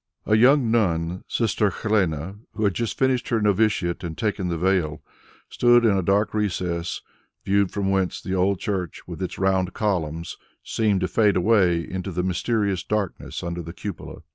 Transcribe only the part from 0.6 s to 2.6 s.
nun, Sister Helene,